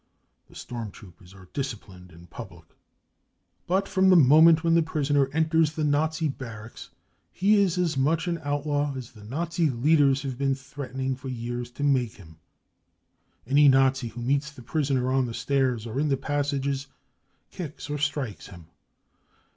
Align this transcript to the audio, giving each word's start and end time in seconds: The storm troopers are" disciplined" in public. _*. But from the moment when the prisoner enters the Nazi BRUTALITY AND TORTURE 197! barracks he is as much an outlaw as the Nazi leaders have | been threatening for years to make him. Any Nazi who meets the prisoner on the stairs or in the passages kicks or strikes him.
The 0.47 0.55
storm 0.55 0.89
troopers 0.89 1.31
are" 1.35 1.47
disciplined" 1.53 2.11
in 2.11 2.25
public. 2.25 2.65
_*. 3.21 3.67
But 3.67 3.87
from 3.87 4.09
the 4.09 4.15
moment 4.15 4.63
when 4.63 4.73
the 4.73 4.81
prisoner 4.81 5.29
enters 5.31 5.73
the 5.73 5.83
Nazi 5.83 6.27
BRUTALITY 6.27 6.27
AND 6.27 6.39
TORTURE 6.39 6.91
197! 7.35 7.43
barracks 7.43 7.43
he 7.43 7.55
is 7.61 7.77
as 7.77 7.95
much 7.97 8.27
an 8.27 8.39
outlaw 8.43 8.95
as 8.95 9.11
the 9.11 9.23
Nazi 9.23 9.69
leaders 9.69 10.23
have 10.23 10.39
| 10.39 10.39
been 10.39 10.55
threatening 10.55 11.15
for 11.15 11.29
years 11.29 11.69
to 11.69 11.83
make 11.83 12.13
him. 12.15 12.39
Any 13.45 13.67
Nazi 13.67 14.07
who 14.07 14.23
meets 14.23 14.49
the 14.51 14.63
prisoner 14.63 15.11
on 15.11 15.27
the 15.27 15.35
stairs 15.35 15.85
or 15.85 15.99
in 15.99 16.09
the 16.09 16.17
passages 16.17 16.87
kicks 17.51 17.87
or 17.87 17.99
strikes 17.99 18.47
him. 18.47 18.69